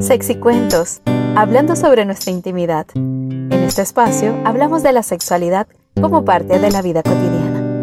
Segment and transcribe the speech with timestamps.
[0.00, 1.02] Sexicuentos,
[1.36, 2.86] hablando sobre nuestra intimidad.
[2.94, 5.66] En este espacio hablamos de la sexualidad
[6.00, 7.82] como parte de la vida cotidiana.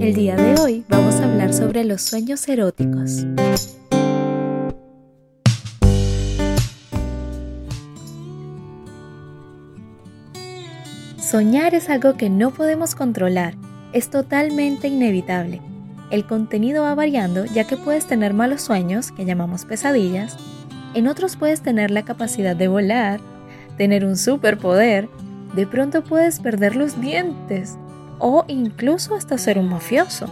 [0.00, 3.24] El día de hoy vamos a hablar sobre los sueños eróticos.
[11.20, 13.54] Soñar es algo que no podemos controlar,
[13.92, 15.60] es totalmente inevitable.
[16.10, 20.36] El contenido va variando ya que puedes tener malos sueños, que llamamos pesadillas,
[20.94, 23.20] en otros puedes tener la capacidad de volar,
[23.76, 25.08] tener un superpoder,
[25.54, 27.76] de pronto puedes perder los dientes
[28.18, 30.26] o incluso hasta ser un mafioso.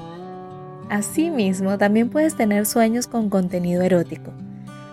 [0.91, 4.33] Asimismo, también puedes tener sueños con contenido erótico.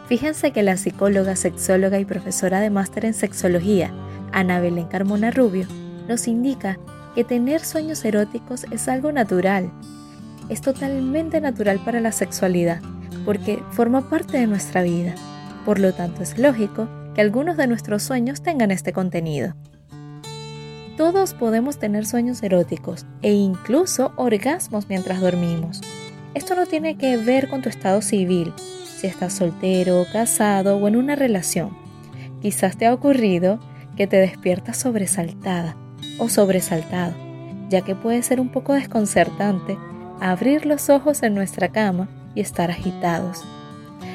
[0.08, 3.92] Fíjense que la psicóloga, sexóloga y profesora de máster en sexología,
[4.34, 5.68] Ana Belén Carmona Rubio,
[6.08, 6.78] nos indica
[7.16, 9.72] que tener sueños eróticos es algo natural.
[10.52, 12.82] Es totalmente natural para la sexualidad,
[13.24, 15.16] porque forma parte de nuestra vida.
[15.64, 19.56] Por lo tanto, es lógico que algunos de nuestros sueños tengan este contenido.
[20.98, 25.80] Todos podemos tener sueños eróticos e incluso orgasmos mientras dormimos.
[26.34, 28.52] Esto no tiene que ver con tu estado civil,
[28.94, 31.78] si estás soltero, casado o en una relación.
[32.42, 33.62] Quizás te ha ocurrido
[33.96, 35.78] que te despiertas sobresaltada
[36.20, 37.14] o sobresaltado,
[37.70, 39.78] ya que puede ser un poco desconcertante
[40.22, 43.44] abrir los ojos en nuestra cama y estar agitados.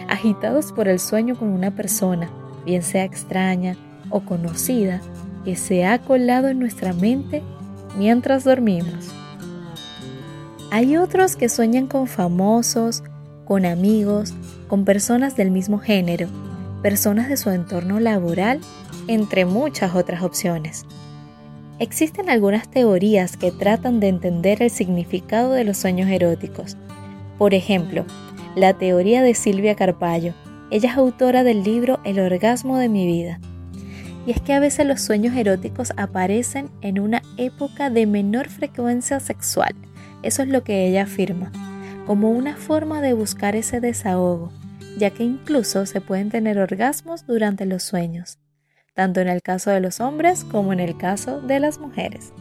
[0.08, 2.30] Agitados por el sueño con una persona,
[2.64, 3.76] bien sea extraña
[4.08, 5.00] o conocida,
[5.44, 7.42] que se ha colado en nuestra mente
[7.98, 9.12] mientras dormimos.
[10.70, 13.02] Hay otros que sueñan con famosos,
[13.44, 14.32] con amigos,
[14.68, 16.28] con personas del mismo género,
[16.82, 18.60] personas de su entorno laboral,
[19.08, 20.84] entre muchas otras opciones.
[21.78, 26.74] Existen algunas teorías que tratan de entender el significado de los sueños eróticos.
[27.36, 28.06] Por ejemplo,
[28.54, 30.32] la teoría de Silvia Carpallo.
[30.70, 33.40] Ella es autora del libro El orgasmo de mi vida.
[34.26, 39.20] Y es que a veces los sueños eróticos aparecen en una época de menor frecuencia
[39.20, 39.74] sexual.
[40.22, 41.52] Eso es lo que ella afirma,
[42.06, 44.50] como una forma de buscar ese desahogo,
[44.96, 48.38] ya que incluso se pueden tener orgasmos durante los sueños
[48.96, 52.32] tanto en el caso de los hombres como en el caso de las mujeres.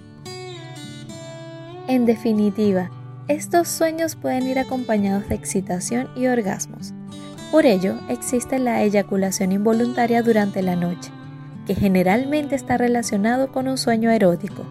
[1.87, 2.89] En definitiva,
[3.27, 6.93] estos sueños pueden ir acompañados de excitación y orgasmos.
[7.51, 11.11] Por ello, existe la eyaculación involuntaria durante la noche,
[11.67, 14.63] que generalmente está relacionado con un sueño erótico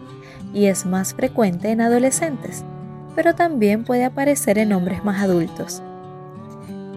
[0.55, 2.65] y es más frecuente en adolescentes,
[3.15, 5.83] pero también puede aparecer en hombres más adultos.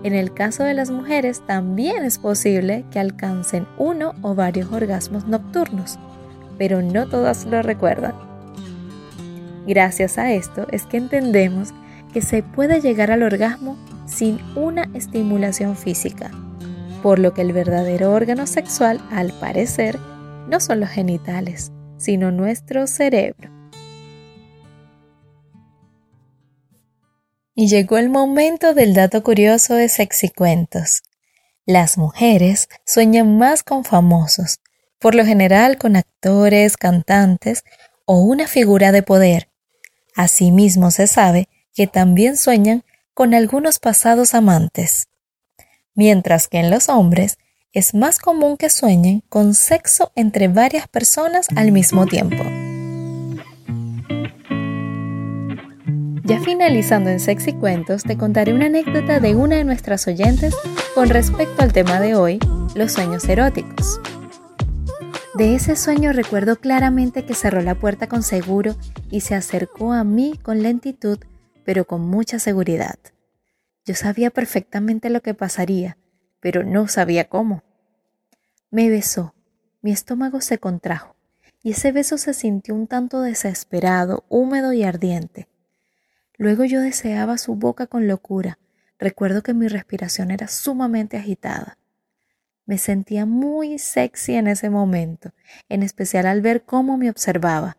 [0.04, 5.26] En el caso de las mujeres también es posible que alcancen uno o varios orgasmos
[5.26, 5.98] nocturnos,
[6.56, 8.14] pero no todas lo recuerdan.
[9.66, 11.74] Gracias a esto es que entendemos
[12.12, 13.76] que se puede llegar al orgasmo
[14.06, 16.30] sin una estimulación física,
[17.02, 19.98] por lo que el verdadero órgano sexual, al parecer,
[20.48, 23.57] no son los genitales, sino nuestro cerebro.
[27.60, 31.02] Y llegó el momento del dato curioso de Sexicuentos.
[31.66, 34.60] Las mujeres sueñan más con famosos,
[35.00, 37.64] por lo general con actores, cantantes
[38.04, 39.48] o una figura de poder.
[40.14, 45.08] Asimismo se sabe que también sueñan con algunos pasados amantes.
[45.96, 47.38] Mientras que en los hombres
[47.72, 52.44] es más común que sueñen con sexo entre varias personas al mismo tiempo.
[56.28, 60.54] Ya finalizando en Sexy Cuentos, te contaré una anécdota de una de nuestras oyentes
[60.94, 62.38] con respecto al tema de hoy,
[62.74, 63.98] los sueños eróticos.
[65.32, 68.76] De ese sueño recuerdo claramente que cerró la puerta con seguro
[69.10, 71.18] y se acercó a mí con lentitud,
[71.64, 72.98] pero con mucha seguridad.
[73.86, 75.96] Yo sabía perfectamente lo que pasaría,
[76.40, 77.62] pero no sabía cómo.
[78.70, 79.34] Me besó,
[79.80, 81.16] mi estómago se contrajo,
[81.62, 85.48] y ese beso se sintió un tanto desesperado, húmedo y ardiente.
[86.38, 88.58] Luego yo deseaba su boca con locura.
[88.98, 91.78] Recuerdo que mi respiración era sumamente agitada.
[92.64, 95.32] Me sentía muy sexy en ese momento,
[95.68, 97.76] en especial al ver cómo me observaba.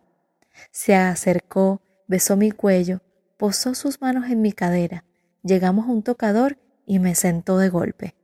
[0.72, 3.01] Se acercó, besó mi cuello,
[3.38, 5.06] posó sus manos en mi cadera,
[5.44, 8.16] llegamos a un tocador y me sentó de golpe.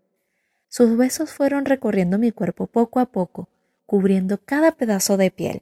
[0.68, 3.48] Sus besos fueron recorriendo mi cuerpo poco a poco,
[3.86, 5.62] cubriendo cada pedazo de piel.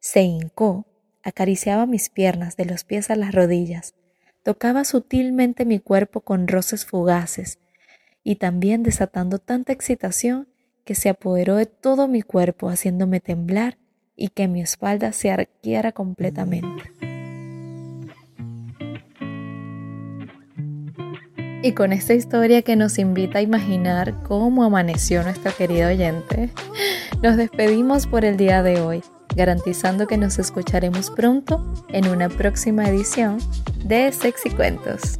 [0.00, 0.86] Se hincó,
[1.22, 3.94] acariciaba mis piernas de los pies a las rodillas,
[4.42, 7.58] tocaba sutilmente mi cuerpo con roces fugaces
[8.24, 10.48] y también desatando tanta excitación
[10.84, 13.78] que se apoderó de todo mi cuerpo haciéndome temblar
[14.16, 16.92] y que mi espalda se arqueara completamente.
[21.64, 26.50] Y con esta historia que nos invita a imaginar cómo amaneció nuestro querido oyente,
[27.22, 29.04] nos despedimos por el día de hoy,
[29.34, 33.38] garantizando que nos escucharemos pronto en una próxima edición
[33.84, 35.18] de Sexy Cuentos.